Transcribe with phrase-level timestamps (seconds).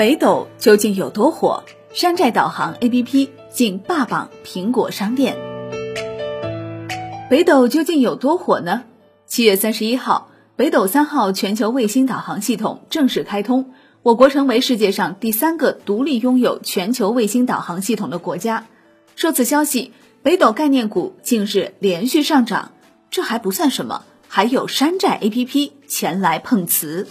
[0.00, 1.62] 北斗究竟有多火？
[1.92, 5.36] 山寨导航 APP 竟霸榜苹果商店。
[7.28, 8.84] 北斗究竟有多火呢？
[9.26, 18.64] 七月三十一号，北斗三号全球卫星导航系统正式开通，我国成为世界上第三个独立拥有全球卫星导航系统的国家。
[19.16, 19.92] 受此消息，
[20.22, 22.72] 北斗概念股近日连续上涨。
[23.10, 27.06] 这还不算什么，还有山寨 APP 前来碰瓷。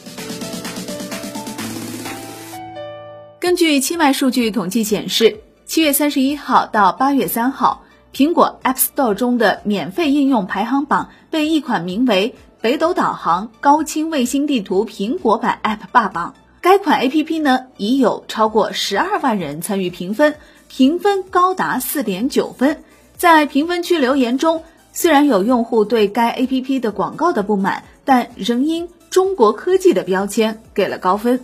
[3.39, 16.35] 根据七脉数据统计显示，七月三十一号到八月三号，苹果 App Store 中的免费应用排行榜被一款名为“北斗导航高清卫星地图”苹果版 App 霸榜。
[16.59, 20.35] 该款 APP 呢，已有超过十二万人参与评分，
[20.67, 22.83] 评分高达四点九分。
[23.15, 31.39] 在评分区留言中，虽然有用户对该 APP 的广告的不满，但仍因中国科技的标签给了高分。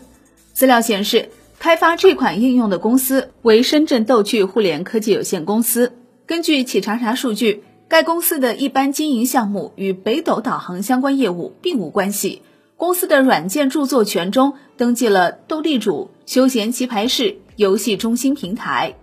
[0.52, 1.30] 资料显示。
[1.66, 5.94] 开发这款应用的公司为深圳斗趣互联科技有限公司。
[6.28, 12.44] 根据企查查数据，该公司的一般经营项目与北斗导航相关业务并无关系。
[12.78, 18.94] 公司的软件著作权中登记了斗地主、休闲棋牌室、游戏中心平台。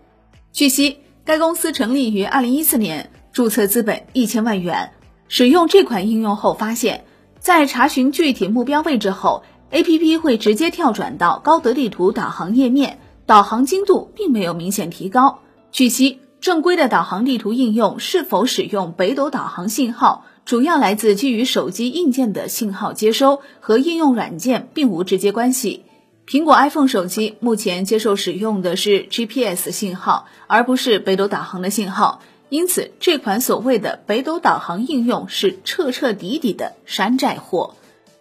[0.53, 4.93] 据悉，该公司成立于二零一四年，注册资本一千万元。
[5.27, 7.03] 使用这款应用后，发现，
[7.41, 9.43] 在查询具体目标位置后。
[9.73, 15.39] A P P 会直接跳转到高德地图导航页面，导航精度并没有明显提高。
[15.71, 25.85] 据悉，正规的导航地图应用是否使用北斗导航信号，主要来自基于手机硬件的信号接收，和应用软件并无直接关系。
[26.29, 32.21] 苹果 iPhone 手机目前接受使用的是 G P S 信号，而不是北斗导航的信号，
[32.51, 37.75] 因此这款所谓的北斗导航应用是彻彻底底的山寨货。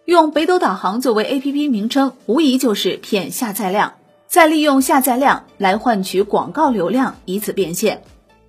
[0.06, 3.94] 用北斗导航作为 APP 名称，无疑就是骗下载量，
[4.28, 8.02] 再利用下载量来换取广告流量，以此变现。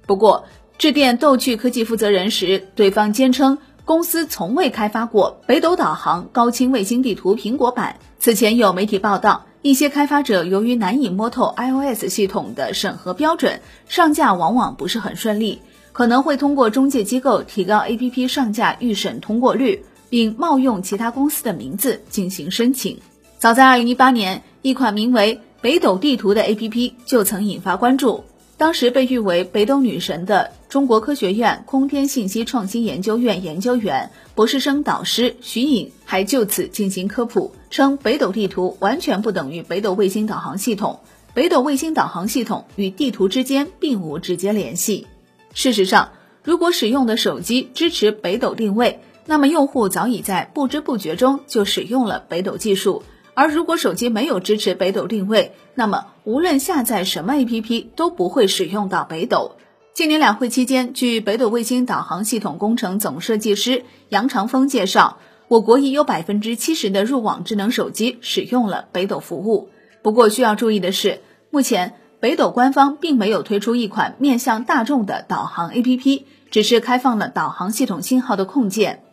[0.06, 0.44] 不过，
[0.78, 7.96] 致电逗趣科技负责人时，对方坚称公司从未开发过北斗导航高清卫星地图苹果版。
[8.18, 15.60] 此前有媒体报道，一些开发者由于难以摸透 iOS 系统的审核标准，上架往往不是很顺利，
[15.92, 19.84] 可能会通过中介机构提高 APP 上架预审通过率。
[20.12, 22.98] 并冒用其他公司的名字进行申请。
[23.38, 28.24] 早在二零一八年，一款名为“北斗地图”的 APP 就曾引发关注。
[28.58, 41.00] 当时被誉为“北斗女神”的中国科学院空天信息创新研究院研究员、博士生导师徐颖还就此进行科普，称北斗地图完全不等于北斗卫星导航系统，
[41.32, 45.06] 北斗卫星导航系统与地图之间并无直接联系。
[45.54, 46.10] 事实上，
[46.44, 53.02] 如果使用的手机支持北斗定位，那么用户早已在不知不觉中就使用了北斗技术，
[53.34, 59.52] 而如果手机没有支持北斗定位，那么无论下载什么 APP 都不会使用到北斗。
[59.94, 65.18] 今年两会期间，据北斗卫星导航系统工程总设计师杨长峰介绍，
[65.48, 69.68] 我国已有百分之七十的入网智能手机使用了北斗服务。
[70.02, 79.04] 不过需要注意的是，目前北斗官方并没有推出一款面向大众的导航 APP，只是开放了导航系统信号的控件。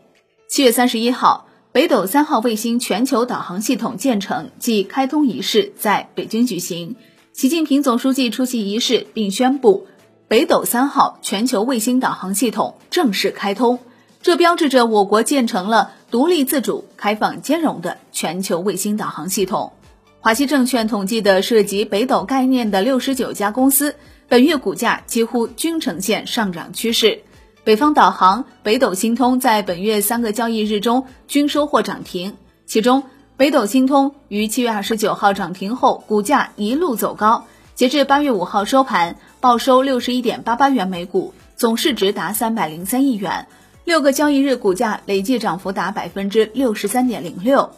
[0.49, 6.95] 七月三十一号，北斗三号卫星全球导航系统建成暨开通仪式在北京举行。
[7.33, 9.85] 习近平总书记出席仪式并宣布，
[10.27, 13.77] 北斗三号全球卫星导航系统正式开通。
[14.23, 19.71] 这标志着我国建成了独立自主、开放兼容的全球卫星导航系统。
[20.19, 23.93] 华西证券统计的涉及北斗概念的六十九家公司，
[24.27, 27.21] 本月股价几乎均呈现上涨趋势。
[27.63, 32.33] 北方导航、北斗星通在本月三个交易日中均收获涨停，
[32.65, 33.03] 其中
[33.37, 43.47] 北斗星通于七月二十九号涨停后，股价一路走高，截至八月五号收盘报收六十一点八八元每股，总市值达三百零三亿元，
[43.83, 47.71] 六个交易日股价累计涨幅达百分之六十三点零六。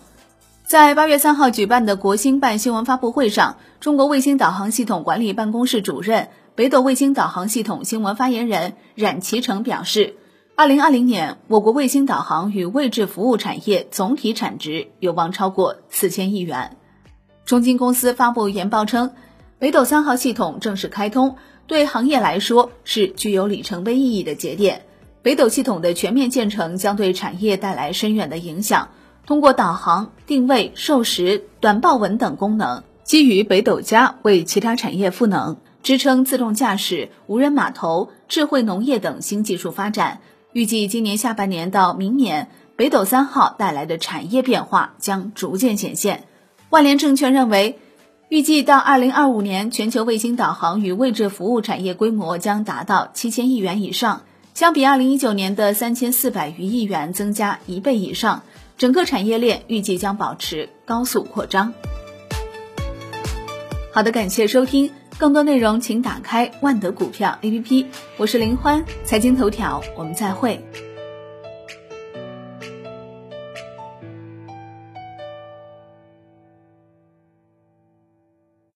[0.71, 6.29] 在八月三号举办的国新办新闻发布会上，中国卫星导航系统管理办公室主任。
[6.55, 10.15] 北斗卫星导航系统新闻发言人冉其成表示，
[10.55, 16.77] 二零二零年我国卫星导航与位置服务产业总体产值有望超过四千亿元。
[17.43, 19.11] 中金公司发布研报称，
[19.59, 21.35] 北斗三号系统正式开通，
[21.67, 24.83] 对行业来说是具有里程碑意义的节点。
[25.21, 28.87] 北斗系统的全面建成将对产业带来深远的影响。
[29.31, 35.55] 通过导航、定位、授时、短报文等功能，基于北斗加为其他产业赋能。
[35.83, 40.19] 支撑自动驾驶、无人码头、智慧农业等新技术发展。
[40.51, 46.25] 预计今年下半年到明年，北斗三号带来的产业变化将逐渐显现。
[46.69, 47.79] 万联证券认为，
[48.27, 54.23] 预计到二零二五年，全球卫星导航与位置服务产业规模将达到七千亿元以上，
[54.53, 58.43] 相比二零一九年的三千四百余亿元，增加一倍以上。
[58.81, 61.71] 整个产业链预计将保持高速扩张。
[63.93, 64.89] 好的，感谢收听，
[65.19, 67.85] 更多内容请打开万德股票 APP。
[68.17, 70.65] 我是林欢，财经头条，我们再会。